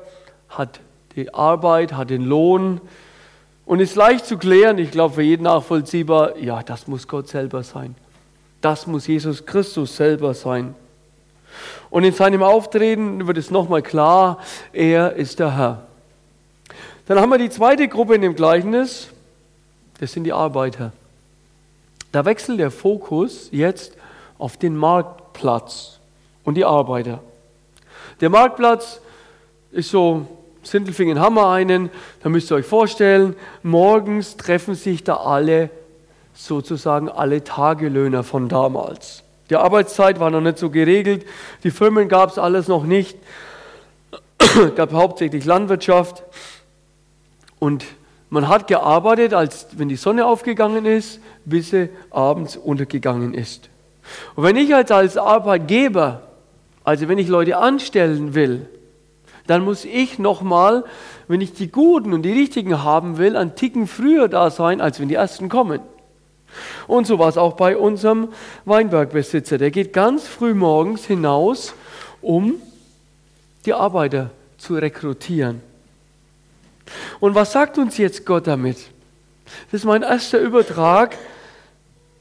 [0.49, 0.79] hat
[1.17, 2.81] die Arbeit, hat den Lohn
[3.67, 4.79] und ist leicht zu klären.
[4.79, 7.95] Ich glaube, für jeden nachvollziehbar, ja, das muss Gott selber sein.
[8.61, 10.75] Das muss Jesus Christus selber sein.
[11.91, 14.39] Und in seinem Auftreten wird es nochmal klar,
[14.73, 15.87] er ist der Herr.
[17.07, 19.09] Dann haben wir die zweite Gruppe in dem Gleichnis,
[19.99, 20.93] das sind die Arbeiter.
[22.13, 23.97] Da wechselt der Fokus jetzt
[24.39, 25.99] auf den Marktplatz
[26.45, 27.21] und die Arbeiter.
[28.21, 29.01] Der Marktplatz
[29.73, 30.27] ist so,
[30.63, 31.91] Sindelfingen haben wir einen,
[32.23, 35.71] da müsst ihr euch vorstellen, morgens treffen sich da alle,
[36.35, 39.25] sozusagen alle Tagelöhner von damals.
[39.49, 41.25] Die Arbeitszeit war noch nicht so geregelt,
[41.65, 43.19] die Firmen gab es alles noch nicht,
[44.77, 46.23] gab hauptsächlich Landwirtschaft
[47.59, 47.85] und
[48.29, 53.69] man hat gearbeitet, als wenn die Sonne aufgegangen ist, bis sie abends untergegangen ist.
[54.37, 56.23] Und wenn ich als Arbeitgeber,
[56.85, 58.69] also wenn ich Leute anstellen will,
[59.51, 60.85] dann muss ich nochmal,
[61.29, 65.01] wenn ich die Guten und die Richtigen haben will, einen Ticken früher da sein, als
[65.01, 65.81] wenn die Ersten kommen.
[66.87, 68.29] Und so war es auch bei unserem
[68.65, 69.59] Weinbergbesitzer.
[69.59, 71.75] Der geht ganz früh morgens hinaus,
[72.21, 72.55] um
[73.67, 75.63] die Arbeiter zu rekrutieren.
[77.21, 78.79] Und was sagt uns jetzt Gott damit?
[79.71, 81.17] Das ist mein erster Übertrag.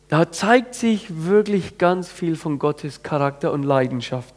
[0.09, 4.33] Da zeigt sich wirklich ganz viel von Gottes Charakter und Leidenschaft.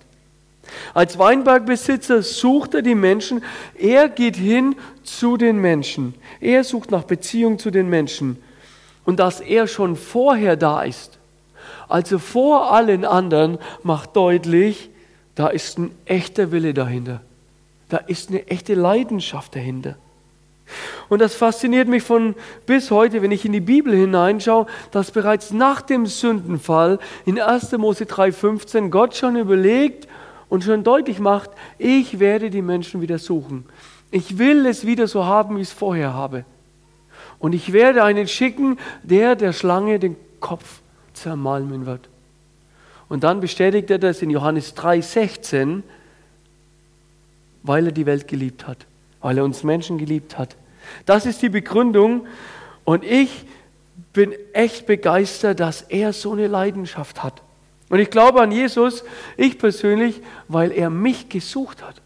[0.94, 3.44] Als Weinbergbesitzer sucht er die Menschen.
[3.74, 6.14] Er geht hin zu den Menschen.
[6.40, 8.38] Er sucht nach Beziehung zu den Menschen
[9.04, 11.18] und dass er schon vorher da ist,
[11.88, 14.90] also vor allen anderen, macht deutlich,
[15.34, 17.20] da ist ein echter Wille dahinter.
[17.88, 19.96] Da ist eine echte Leidenschaft dahinter.
[21.08, 25.50] Und das fasziniert mich von bis heute, wenn ich in die Bibel hineinschaue, dass bereits
[25.50, 27.72] nach dem Sündenfall in 1.
[27.72, 30.08] Mose 3,15 Gott schon überlegt
[30.52, 33.64] und schon deutlich macht, ich werde die Menschen wieder suchen.
[34.10, 36.44] Ich will es wieder so haben, wie ich es vorher habe.
[37.38, 40.82] Und ich werde einen schicken, der der Schlange den Kopf
[41.14, 42.10] zermalmen wird.
[43.08, 45.80] Und dann bestätigt er das in Johannes 3,16,
[47.62, 48.84] weil er die Welt geliebt hat,
[49.22, 50.54] weil er uns Menschen geliebt hat.
[51.06, 52.26] Das ist die Begründung.
[52.84, 53.46] Und ich
[54.12, 57.40] bin echt begeistert, dass er so eine Leidenschaft hat.
[57.92, 59.04] Und ich glaube an Jesus,
[59.36, 61.96] ich persönlich, weil er mich gesucht hat.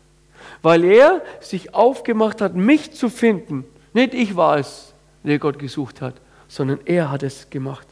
[0.60, 3.64] Weil er sich aufgemacht hat, mich zu finden.
[3.92, 6.14] Nicht ich war es, der Gott gesucht hat,
[6.48, 7.86] sondern er hat es gemacht.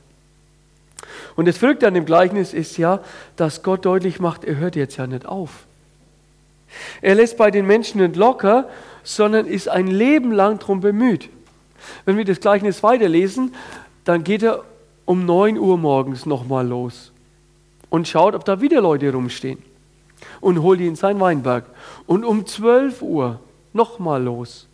[1.36, 2.98] Und das Verrückte an dem Gleichnis ist ja,
[3.36, 5.64] dass Gott deutlich macht, er hört jetzt ja nicht auf.
[7.00, 8.68] Er lässt bei den Menschen nicht locker,
[9.04, 11.28] sondern ist ein Leben lang darum bemüht.
[12.06, 13.54] Wenn wir das Gleichnis weiterlesen,
[14.02, 14.64] dann geht er
[15.04, 17.12] um 9 Uhr morgens nochmal los
[17.94, 19.62] und schaut, ob da wieder Leute rumstehen
[20.40, 21.64] und holt die in seinen Weinberg.
[22.06, 23.38] Und um 12 Uhr
[23.72, 24.66] nochmal los.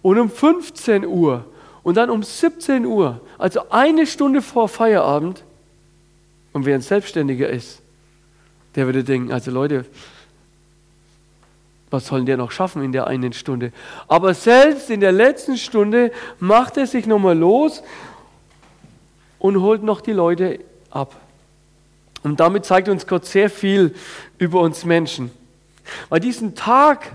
[0.00, 1.44] Und um 15 Uhr
[1.82, 5.44] und dann um 17 Uhr, also eine Stunde vor Feierabend,
[6.54, 7.82] und wer ein Selbstständiger ist,
[8.74, 9.84] der würde denken, also Leute,
[11.90, 13.70] was soll der noch schaffen in der einen Stunde?
[14.08, 17.82] Aber selbst in der letzten Stunde macht er sich nochmal los
[19.38, 21.14] und holt noch die Leute ab.
[22.22, 23.94] Und damit zeigt uns Gott sehr viel
[24.38, 25.30] über uns Menschen.
[26.08, 27.12] Weil diesen Tag,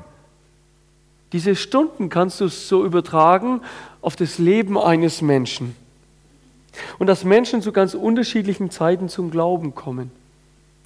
[1.31, 3.61] diese Stunden kannst du so übertragen
[4.01, 5.75] auf das Leben eines Menschen.
[6.99, 10.11] Und dass Menschen zu ganz unterschiedlichen Zeiten zum Glauben kommen.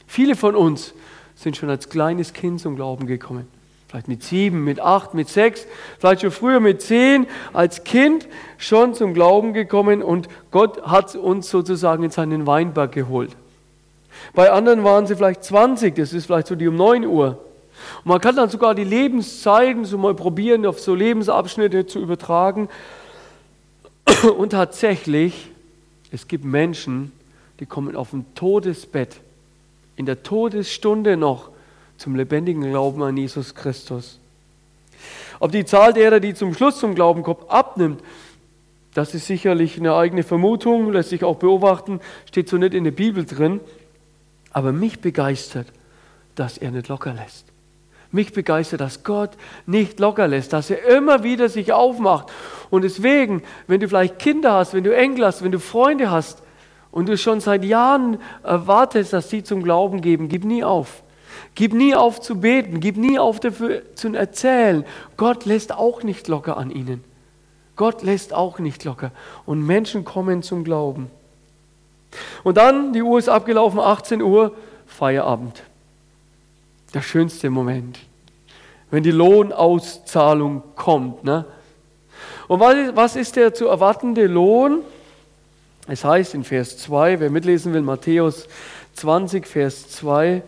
[0.07, 0.93] Viele von uns
[1.35, 3.47] sind schon als kleines Kind zum Glauben gekommen.
[3.87, 5.65] Vielleicht mit sieben, mit acht, mit sechs,
[5.99, 11.49] vielleicht schon früher mit zehn, als Kind schon zum Glauben gekommen und Gott hat uns
[11.49, 13.35] sozusagen in seinen Weinberg geholt.
[14.33, 17.39] Bei anderen waren sie vielleicht 20, das ist vielleicht so die um 9 Uhr.
[18.03, 22.69] Und man kann dann sogar die Lebenszeiten so mal probieren, auf so Lebensabschnitte zu übertragen.
[24.37, 25.49] Und tatsächlich,
[26.11, 27.11] es gibt Menschen,
[27.59, 29.17] die kommen auf dem Todesbett,
[29.95, 31.49] in der Todesstunde noch
[31.97, 34.19] zum lebendigen Glauben an Jesus Christus.
[35.39, 38.01] Ob die Zahl derer, die zum Schluss zum Glauben kommt, abnimmt,
[38.93, 42.91] das ist sicherlich eine eigene Vermutung, lässt sich auch beobachten, steht so nicht in der
[42.91, 43.61] Bibel drin.
[44.53, 45.67] Aber mich begeistert,
[46.35, 47.45] dass er nicht locker lässt.
[48.11, 49.31] Mich begeistert, dass Gott
[49.65, 52.29] nicht locker lässt, dass er immer wieder sich aufmacht.
[52.69, 56.43] Und deswegen, wenn du vielleicht Kinder hast, wenn du Enkel hast, wenn du Freunde hast
[56.91, 61.03] und du schon seit Jahren erwartest, dass sie zum Glauben geben, gib nie auf.
[61.55, 64.85] Gib nie auf zu beten, gib nie auf dafür zu erzählen.
[65.15, 67.03] Gott lässt auch nicht locker an ihnen.
[67.77, 69.11] Gott lässt auch nicht locker.
[69.45, 71.09] Und Menschen kommen zum Glauben.
[72.43, 74.53] Und dann, die Uhr ist abgelaufen, 18 Uhr,
[74.85, 75.63] Feierabend.
[76.93, 77.99] Der schönste Moment.
[78.89, 81.23] Wenn die Lohnauszahlung kommt.
[81.23, 81.45] Ne?
[82.47, 84.79] Und was ist der zu erwartende Lohn?
[85.87, 88.47] Es heißt in Vers 2, wer mitlesen will, Matthäus
[88.95, 90.43] 20, Vers 2,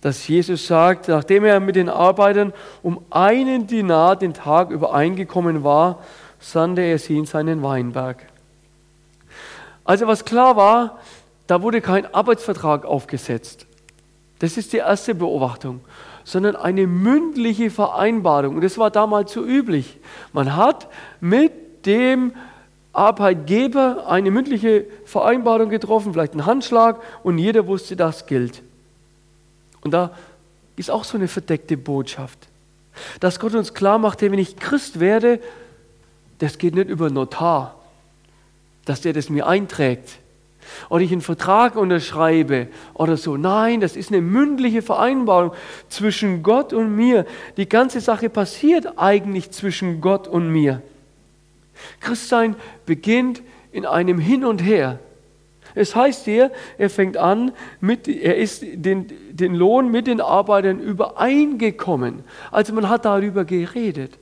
[0.00, 6.02] dass Jesus sagt, nachdem er mit den Arbeitern um einen Dinar den Tag übereingekommen war,
[6.40, 8.24] sandte er sie in seinen Weinberg.
[9.88, 10.98] Also was klar war,
[11.46, 13.64] da wurde kein Arbeitsvertrag aufgesetzt.
[14.38, 15.80] Das ist die erste Beobachtung,
[16.24, 18.56] sondern eine mündliche Vereinbarung.
[18.56, 19.96] Und das war damals so üblich.
[20.34, 20.88] Man hat
[21.20, 22.34] mit dem
[22.92, 28.62] Arbeitgeber eine mündliche Vereinbarung getroffen, vielleicht einen Handschlag, und jeder wusste, das gilt.
[29.80, 30.10] Und da
[30.76, 32.38] ist auch so eine verdeckte Botschaft,
[33.20, 35.40] dass Gott uns klar macht, wenn ich Christ werde,
[36.40, 37.77] das geht nicht über Notar,
[38.88, 40.18] dass der das mir einträgt
[40.88, 43.36] oder ich einen Vertrag unterschreibe oder so.
[43.36, 45.52] Nein, das ist eine mündliche Vereinbarung
[45.88, 47.26] zwischen Gott und mir.
[47.56, 50.82] Die ganze Sache passiert eigentlich zwischen Gott und mir.
[52.00, 54.98] Christsein beginnt in einem Hin und Her.
[55.74, 60.80] Es heißt hier, er fängt an, mit, er ist den, den Lohn mit den Arbeitern
[60.80, 62.24] übereingekommen.
[62.50, 64.18] Also man hat darüber geredet.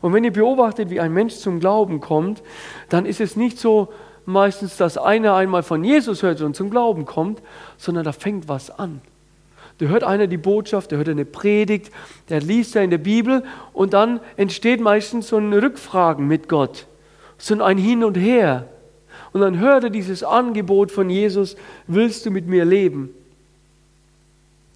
[0.00, 2.42] Und wenn ihr beobachtet, wie ein Mensch zum Glauben kommt,
[2.88, 3.92] dann ist es nicht so
[4.24, 7.42] meistens, dass einer einmal von Jesus hört und zum Glauben kommt,
[7.76, 9.00] sondern da fängt was an.
[9.78, 11.90] Da hört einer die Botschaft, da hört eine Predigt,
[12.28, 16.86] der liest er in der Bibel und dann entsteht meistens so ein Rückfragen mit Gott,
[17.38, 18.68] so ein Hin und Her.
[19.32, 23.10] Und dann hört er dieses Angebot von Jesus, willst du mit mir leben?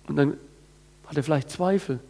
[0.08, 0.36] Und dann
[1.06, 2.00] hat er vielleicht Zweifel.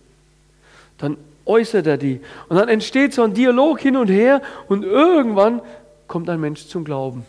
[0.99, 1.17] Dann
[1.47, 2.21] äußert er die.
[2.49, 5.63] Und dann entsteht so ein Dialog hin und her und irgendwann
[6.07, 7.25] kommt ein Mensch zum Glauben.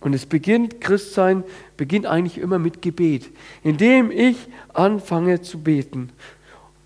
[0.00, 1.42] Und es beginnt, Christsein
[1.76, 3.30] beginnt eigentlich immer mit Gebet,
[3.62, 4.36] indem ich
[4.74, 6.10] anfange zu beten.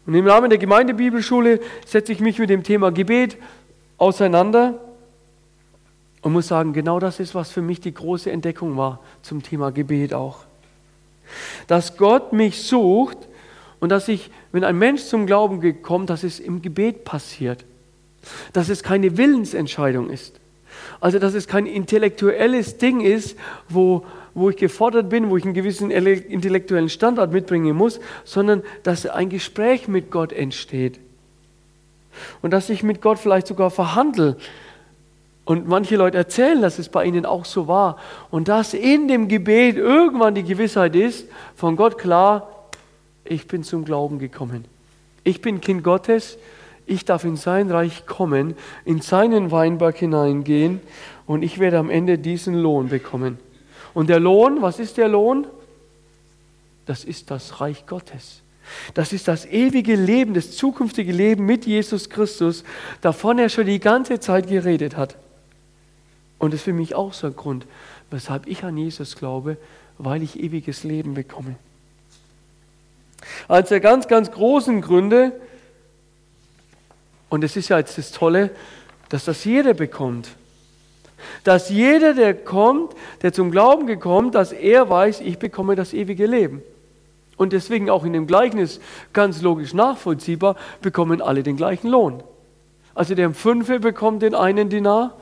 [0.06, 3.36] Und im Rahmen der Gemeindebibelschule setze ich mich mit dem Thema Gebet
[3.98, 4.80] auseinander
[6.22, 9.70] und muss sagen, genau das ist, was für mich die große Entdeckung war zum Thema
[9.70, 10.44] Gebet auch.
[11.66, 13.18] Dass Gott mich sucht
[13.80, 17.64] und dass ich, wenn ein Mensch zum Glauben kommt, dass es im Gebet passiert.
[18.52, 20.38] Dass es keine Willensentscheidung ist.
[21.00, 23.36] Also, dass es kein intellektuelles Ding ist,
[23.68, 29.06] wo, wo ich gefordert bin, wo ich einen gewissen intellektuellen Standard mitbringen muss, sondern dass
[29.06, 31.00] ein Gespräch mit Gott entsteht.
[32.42, 34.36] Und dass ich mit Gott vielleicht sogar verhandle.
[35.44, 37.96] Und manche Leute erzählen, dass es bei ihnen auch so war.
[38.30, 42.59] Und dass in dem Gebet irgendwann die Gewissheit ist, von Gott klar,
[43.24, 44.64] ich bin zum Glauben gekommen.
[45.24, 46.38] Ich bin Kind Gottes,
[46.86, 48.54] ich darf in sein Reich kommen,
[48.84, 50.80] in seinen Weinberg hineingehen
[51.26, 53.38] und ich werde am Ende diesen Lohn bekommen.
[53.94, 55.46] Und der Lohn, was ist der Lohn?
[56.86, 58.42] Das ist das Reich Gottes.
[58.94, 62.64] Das ist das ewige Leben, das zukünftige Leben mit Jesus Christus,
[63.00, 65.16] davon er schon die ganze Zeit geredet hat.
[66.38, 67.66] Und das ist für mich auch so ein Grund,
[68.10, 69.56] weshalb ich an Jesus glaube,
[69.98, 71.56] weil ich ewiges Leben bekomme.
[73.48, 75.32] Eines der ganz, ganz großen Gründe,
[77.28, 78.50] und es ist ja jetzt das Tolle,
[79.08, 80.28] dass das jeder bekommt.
[81.44, 86.26] Dass jeder, der kommt, der zum Glauben gekommen, dass er weiß, ich bekomme das ewige
[86.26, 86.62] Leben.
[87.36, 88.80] Und deswegen auch in dem Gleichnis
[89.12, 92.22] ganz logisch nachvollziehbar, bekommen alle den gleichen Lohn.
[92.94, 95.16] Also der um Fünfe bekommt den einen Dinar,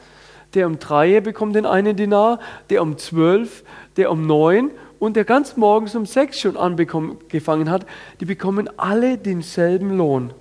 [0.54, 3.62] der um Dreie bekommt den einen Dinar, der um Zwölf,
[3.96, 7.86] der um Neun und der ganz morgens um sechs schon angefangen hat,
[8.20, 10.32] die bekommen alle denselben Lohn.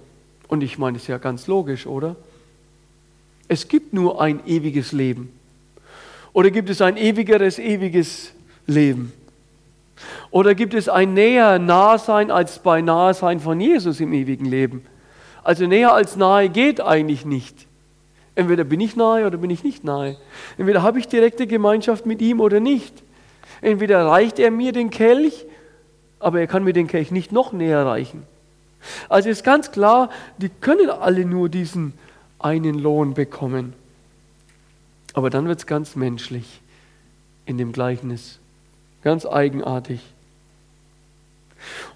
[0.47, 2.15] Und ich meine, das ist ja ganz logisch, oder?
[3.47, 5.31] Es gibt nur ein ewiges Leben.
[6.33, 8.33] Oder gibt es ein ewigeres, ewiges
[8.65, 9.13] Leben?
[10.31, 14.85] Oder gibt es ein näher Nahsein als bei Nahesein von Jesus im ewigen Leben?
[15.43, 17.67] Also näher als nahe geht eigentlich nicht.
[18.35, 20.17] Entweder bin ich nahe oder bin ich nicht nahe.
[20.57, 22.93] Entweder habe ich direkte Gemeinschaft mit ihm oder nicht.
[23.61, 25.45] Entweder reicht er mir den Kelch,
[26.19, 28.23] aber er kann mir den Kelch nicht noch näher reichen.
[29.09, 31.93] Also ist ganz klar, die können alle nur diesen
[32.39, 33.73] einen Lohn bekommen.
[35.13, 36.61] Aber dann wird es ganz menschlich
[37.45, 38.39] in dem Gleichnis,
[39.01, 40.01] ganz eigenartig.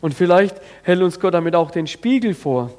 [0.02, 2.72] Und vielleicht hält uns Gott damit auch den Spiegel vor.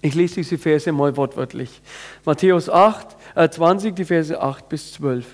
[0.00, 1.80] Ich lese diese Verse mal wortwörtlich.
[2.24, 5.26] Matthäus 8, äh 20, die Verse 8 bis 12.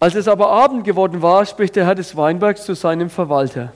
[0.00, 3.74] Als es aber Abend geworden war, spricht der Herr des Weinbergs zu seinem Verwalter.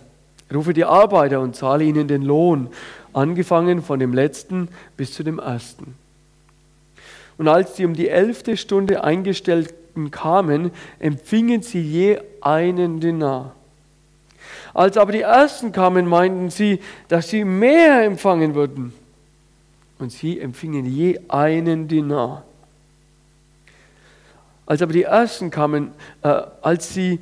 [0.53, 2.69] Rufe die Arbeiter und zahle ihnen den Lohn,
[3.13, 5.95] angefangen von dem letzten bis zu dem ersten.
[7.37, 13.55] Und als die um die elfte Stunde Eingestellten kamen, empfingen sie je einen Dinar.
[14.73, 18.95] Als aber die ersten kamen, meinten sie, dass sie mehr empfangen würden.
[19.99, 22.45] Und sie empfingen je einen Dinar.
[24.67, 27.21] Als aber die ersten kamen, äh, als sie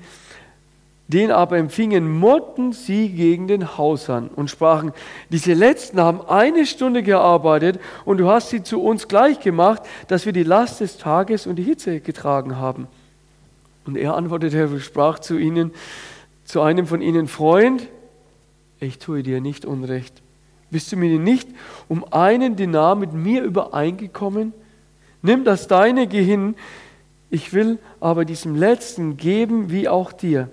[1.09, 4.93] den aber empfingen, murrten sie gegen den Hausherrn und sprachen,
[5.31, 10.25] diese Letzten haben eine Stunde gearbeitet und du hast sie zu uns gleich gemacht, dass
[10.25, 12.87] wir die Last des Tages und die Hitze getragen haben.
[13.85, 15.73] Und er antwortete und sprach zu ihnen,
[16.45, 17.89] zu einem von ihnen, Freund,
[18.81, 20.23] ich tue dir nicht Unrecht.
[20.71, 21.49] Bist du mir nicht
[21.89, 24.55] um einen Dinar mit mir übereingekommen?
[25.21, 26.55] Nimm das Deinige hin,
[27.33, 30.51] ich will aber diesem Letzten geben wie auch dir.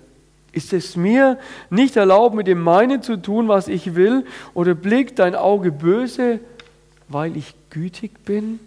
[0.53, 1.37] Ist es mir
[1.69, 6.39] nicht erlaubt, mit dem meinen zu tun, was ich will, oder blickt dein Auge böse,
[7.09, 8.61] weil ich gütig bin?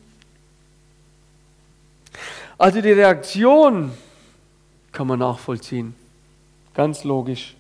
[2.59, 3.93] Also die Reaktion
[4.93, 5.95] kann man nachvollziehen.
[6.75, 7.57] Ganz logisch.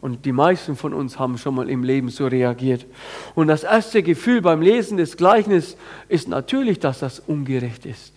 [0.00, 2.86] Und die meisten von uns haben schon mal im Leben so reagiert.
[3.34, 5.76] Und das erste Gefühl beim Lesen des Gleichnisses
[6.08, 8.15] ist natürlich, dass das ungerecht ist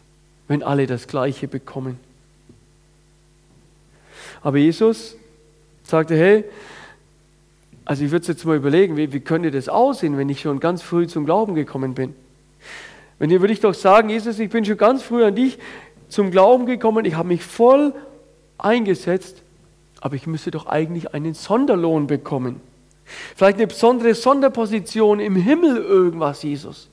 [0.49, 1.97] wenn alle das Gleiche bekommen.
[4.41, 5.15] Aber Jesus
[5.83, 6.43] sagte, hey,
[7.85, 10.81] also ich würde jetzt mal überlegen, wie, wie könnte das aussehen, wenn ich schon ganz
[10.81, 12.13] früh zum Glauben gekommen bin?
[13.19, 15.59] Wenn ihr würde ich doch sagen, Jesus, ich bin schon ganz früh an dich
[16.07, 17.93] zum Glauben gekommen, ich habe mich voll
[18.57, 19.43] eingesetzt,
[20.01, 22.59] aber ich müsste doch eigentlich einen Sonderlohn bekommen.
[23.35, 26.89] Vielleicht eine besondere Sonderposition im Himmel, irgendwas, Jesus.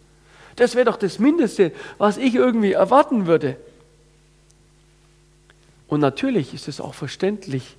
[0.57, 3.57] Das wäre doch das Mindeste, was ich irgendwie erwarten würde.
[5.89, 7.77] Und natürlich ist es auch verständlich.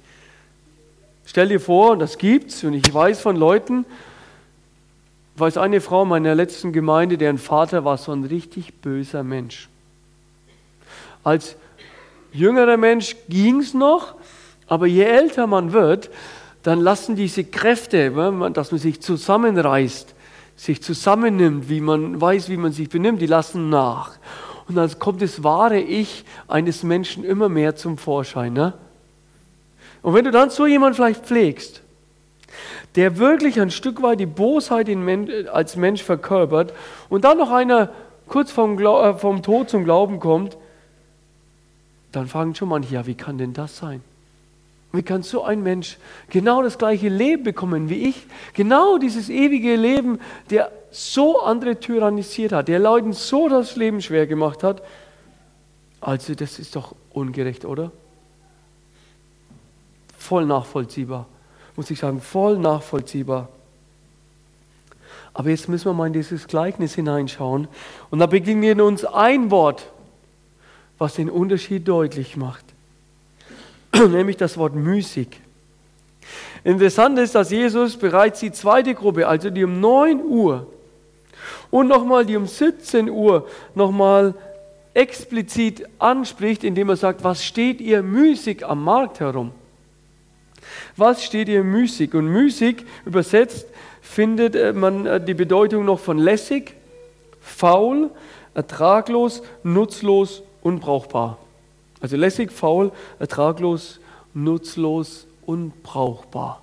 [1.25, 3.85] Stell dir vor, und das gibt's, und ich weiß von Leuten,
[5.35, 9.67] ich weiß eine Frau meiner letzten Gemeinde, deren Vater war so ein richtig böser Mensch.
[11.23, 11.55] Als
[12.31, 14.15] jüngerer Mensch ging es noch,
[14.67, 16.09] aber je älter man wird,
[16.63, 18.11] dann lassen diese Kräfte,
[18.53, 20.15] dass man sich zusammenreißt,
[20.57, 24.17] sich zusammennimmt, wie man weiß, wie man sich benimmt, die lassen nach.
[24.67, 28.51] Und dann kommt das wahre Ich eines Menschen immer mehr zum Vorschein.
[28.51, 28.73] Ne?
[30.01, 31.81] Und wenn du dann so jemanden vielleicht pflegst,
[32.95, 34.89] der wirklich ein Stück weit die Bosheit
[35.51, 36.73] als Mensch verkörpert
[37.09, 37.91] und dann noch einer
[38.27, 40.57] kurz vom, äh, vom Tod zum Glauben kommt,
[42.11, 44.01] dann fragen schon manche, ja, wie kann denn das sein?
[44.97, 45.99] Wie kann so ein Mensch
[46.31, 48.25] genau das gleiche Leben bekommen wie ich?
[48.53, 54.25] Genau dieses ewige Leben, der so andere tyrannisiert hat, der Leuten so das Leben schwer
[54.25, 54.81] gemacht hat.
[56.01, 57.91] Also das ist doch ungerecht, oder?
[60.17, 61.27] Voll nachvollziehbar,
[61.75, 63.49] muss ich sagen, voll nachvollziehbar.
[65.35, 67.67] Aber jetzt müssen wir mal in dieses Gleichnis hineinschauen.
[68.09, 69.91] Und da begegnet uns ein Wort,
[70.97, 72.65] was den Unterschied deutlich macht.
[74.07, 75.27] nämlich das Wort müßig.
[76.63, 80.67] Interessant ist, dass Jesus bereits die zweite Gruppe, also die um 9 Uhr
[81.71, 84.33] und nochmal die um 17 Uhr nochmal
[84.93, 89.51] explizit anspricht, indem er sagt, was steht ihr müßig am Markt herum?
[90.95, 92.13] Was steht ihr müßig?
[92.13, 93.67] Und müßig übersetzt
[94.01, 96.73] findet äh, man äh, die Bedeutung noch von lässig,
[97.39, 98.09] faul,
[98.53, 101.37] ertraglos, nutzlos, unbrauchbar.
[102.01, 103.99] Also lässig, faul, ertraglos,
[104.33, 106.61] nutzlos, unbrauchbar.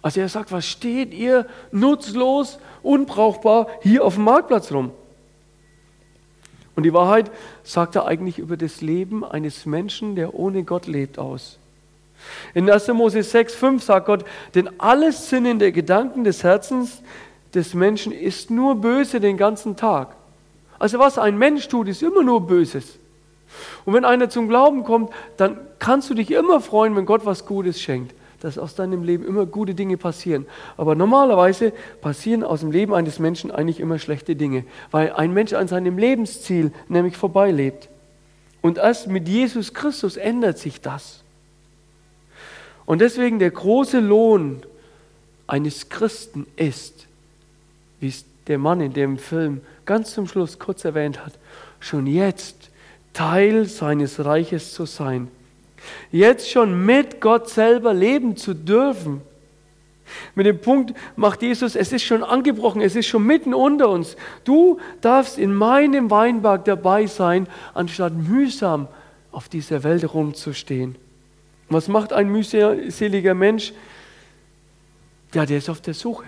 [0.00, 4.92] Also er sagt, was steht ihr nutzlos, unbrauchbar hier auf dem Marktplatz rum?
[6.76, 7.32] Und die Wahrheit
[7.64, 11.58] sagt er eigentlich über das Leben eines Menschen, der ohne Gott lebt, aus.
[12.54, 12.88] In 1.
[12.88, 14.24] Mose 6, 5 sagt Gott,
[14.54, 17.02] denn alles Sinnen der Gedanken des Herzens
[17.54, 20.14] des Menschen ist nur böse den ganzen Tag.
[20.78, 22.97] Also was ein Mensch tut, ist immer nur Böses.
[23.84, 27.46] Und wenn einer zum Glauben kommt, dann kannst du dich immer freuen, wenn Gott was
[27.46, 30.46] Gutes schenkt, dass aus deinem Leben immer gute Dinge passieren.
[30.76, 35.52] Aber normalerweise passieren aus dem Leben eines Menschen eigentlich immer schlechte Dinge, weil ein Mensch
[35.52, 37.88] an seinem Lebensziel nämlich vorbeilebt.
[38.60, 41.22] Und erst mit Jesus Christus ändert sich das.
[42.86, 44.62] Und deswegen der große Lohn
[45.46, 47.06] eines Christen ist,
[48.00, 51.34] wie es der Mann in dem Film ganz zum Schluss kurz erwähnt hat,
[51.80, 52.67] schon jetzt
[53.18, 55.26] Teil seines Reiches zu sein.
[56.12, 59.22] Jetzt schon mit Gott selber leben zu dürfen.
[60.36, 64.16] Mit dem Punkt macht Jesus, es ist schon angebrochen, es ist schon mitten unter uns.
[64.44, 68.86] Du darfst in meinem Weinberg dabei sein, anstatt mühsam
[69.32, 70.94] auf dieser Welt rumzustehen.
[71.68, 73.72] Was macht ein mühseliger Mensch?
[75.34, 76.24] Ja, der ist auf der Suche.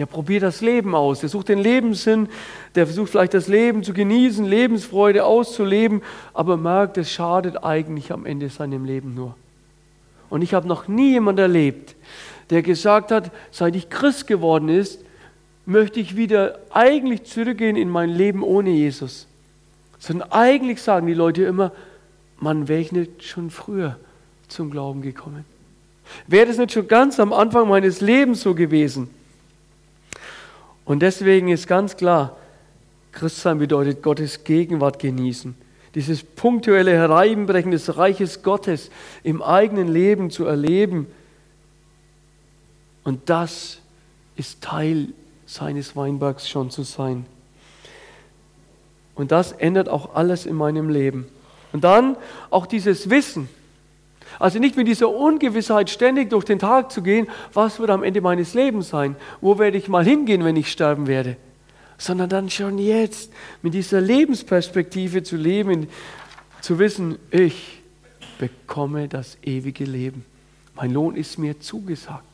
[0.00, 2.30] Der probiert das Leben aus, der sucht den Lebenssinn,
[2.74, 6.00] der versucht vielleicht das Leben zu genießen, Lebensfreude auszuleben,
[6.32, 9.36] aber merkt, es schadet eigentlich am Ende seinem Leben nur.
[10.30, 11.96] Und ich habe noch nie jemanden erlebt,
[12.48, 15.04] der gesagt hat, seit ich Christ geworden ist,
[15.66, 19.26] möchte ich wieder eigentlich zurückgehen in mein Leben ohne Jesus.
[19.98, 21.72] Sondern eigentlich sagen die Leute immer,
[22.38, 23.98] man wäre ich nicht schon früher
[24.48, 25.44] zum Glauben gekommen.
[26.26, 29.19] Wäre das nicht schon ganz am Anfang meines Lebens so gewesen?
[30.90, 32.36] Und deswegen ist ganz klar,
[33.12, 35.54] Christsein bedeutet Gottes Gegenwart genießen.
[35.94, 38.90] Dieses punktuelle Hereinbrechen des Reiches Gottes
[39.22, 41.06] im eigenen Leben zu erleben.
[43.04, 43.78] Und das
[44.34, 45.10] ist Teil
[45.46, 47.24] seines Weinbergs schon zu sein.
[49.14, 51.28] Und das ändert auch alles in meinem Leben.
[51.72, 52.16] Und dann
[52.50, 53.48] auch dieses Wissen.
[54.40, 58.22] Also nicht mit dieser Ungewissheit ständig durch den Tag zu gehen, was wird am Ende
[58.22, 59.14] meines Lebens sein?
[59.42, 61.36] Wo werde ich mal hingehen, wenn ich sterben werde?
[61.98, 65.88] Sondern dann schon jetzt mit dieser Lebensperspektive zu leben,
[66.62, 67.82] zu wissen, ich
[68.38, 70.24] bekomme das ewige Leben.
[70.74, 72.24] Mein Lohn ist mir zugesagt.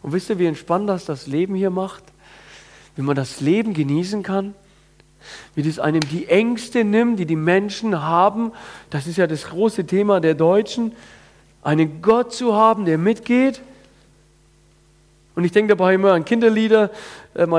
[0.00, 2.04] Und wisst ihr, wie entspannt das das Leben hier macht?
[2.96, 4.54] Wenn man das Leben genießen kann,
[5.54, 8.52] wie das einem die Ängste nimmt, die die Menschen haben.
[8.88, 10.92] Das ist ja das große Thema der Deutschen,
[11.62, 13.60] einen Gott zu haben, der mitgeht.
[15.34, 16.90] Und ich denke dabei immer an Kinderlieder.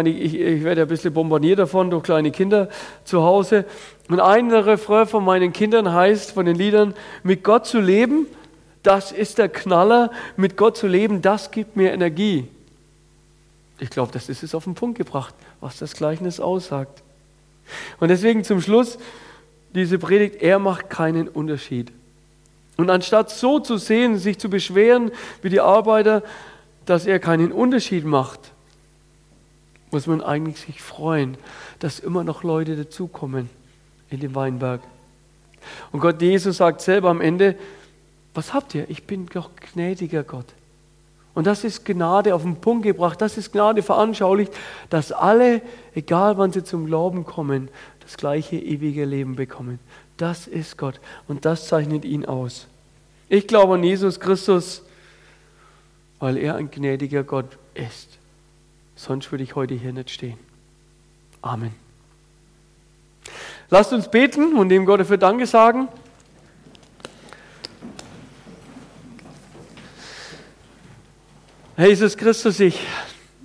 [0.04, 2.68] Ich, ich werde ein bisschen bombardiert davon durch kleine Kinder
[3.06, 3.64] zu Hause.
[4.10, 6.93] Und ein Refrain von meinen Kindern heißt, von den Liedern,
[7.24, 8.28] mit Gott zu leben,
[8.84, 10.12] das ist der Knaller.
[10.36, 12.47] Mit Gott zu leben, das gibt mir Energie.
[13.80, 17.02] Ich glaube, das ist es auf den Punkt gebracht, was das Gleichnis aussagt.
[18.00, 18.97] Und deswegen zum Schluss
[19.74, 21.91] diese Predigt, er macht keinen Unterschied.
[22.80, 25.12] Und anstatt so zu sehen, sich zu beschweren
[25.42, 26.24] wie die Arbeiter,
[26.86, 28.54] dass er keinen Unterschied macht,
[29.92, 31.36] muss man eigentlich sich freuen,
[31.80, 33.50] dass immer noch Leute dazukommen
[34.10, 34.80] in den Weinberg.
[35.92, 37.58] Und Gott Jesus sagt selber am Ende,
[38.34, 38.90] was habt ihr?
[38.90, 40.48] Ich bin doch gnädiger Gott.
[41.34, 44.54] Und das ist Gnade auf den Punkt gebracht, das ist Gnade veranschaulicht,
[44.90, 45.62] dass alle,
[45.96, 47.68] egal wann sie zum Glauben kommen,
[48.00, 49.80] das gleiche ewige Leben bekommen.
[50.20, 50.99] Das ist Gott
[51.30, 52.67] und das zeichnet ihn aus.
[53.30, 54.84] Ich glaube an Jesus Christus,
[56.20, 58.09] weil er ein gnädiger Gott ist.
[58.97, 60.38] Sonst würde ich heute hier nicht stehen.
[61.41, 61.74] Amen.
[63.70, 65.88] Lasst uns beten und dem Gott dafür Danke sagen.
[71.78, 72.78] Jesus Christus, ich,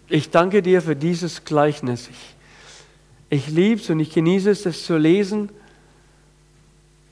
[0.08, 2.08] ich danke dir für dieses Gleichnis.
[2.10, 2.34] Ich,
[3.30, 5.50] ich liebe es und ich genieße es, das zu lesen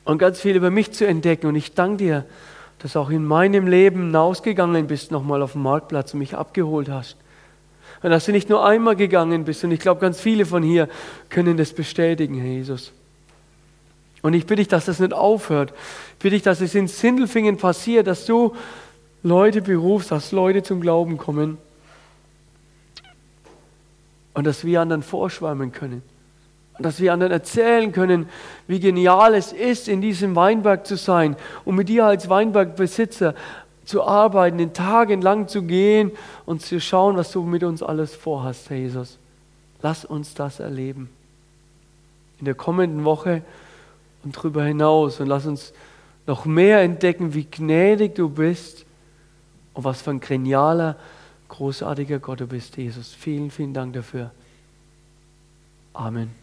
[0.04, 1.46] und ganz viel über mich zu entdecken.
[1.46, 2.24] Und ich danke dir,
[2.80, 7.16] dass auch in meinem Leben hinausgegangen bist, nochmal auf dem Marktplatz und mich abgeholt hast.
[8.02, 9.62] Und dass du nicht nur einmal gegangen bist.
[9.62, 10.88] Und ich glaube, ganz viele von hier
[11.28, 12.92] können das bestätigen, Herr Jesus.
[14.22, 15.72] Und ich bitte dich, dass das nicht aufhört.
[16.14, 18.54] Ich bitte dich, dass es in Sindelfingen passiert, dass du
[19.22, 21.58] Leute berufst, dass Leute zum Glauben kommen
[24.34, 26.02] und dass wir anderen vorschwärmen können.
[26.82, 28.28] Dass wir anderen erzählen können,
[28.66, 33.34] wie genial es ist, in diesem Weinberg zu sein und mit dir als Weinbergbesitzer
[33.84, 36.12] zu arbeiten, den Tagen lang zu gehen
[36.46, 39.18] und zu schauen, was du mit uns alles vorhast, Herr Jesus.
[39.82, 41.10] Lass uns das erleben.
[42.38, 43.42] In der kommenden Woche
[44.24, 45.20] und darüber hinaus.
[45.20, 45.72] Und lass uns
[46.26, 48.84] noch mehr entdecken, wie gnädig du bist
[49.74, 50.96] und was für ein genialer,
[51.48, 53.12] großartiger Gott du bist, Jesus.
[53.12, 54.30] Vielen, vielen Dank dafür.
[55.92, 56.41] Amen.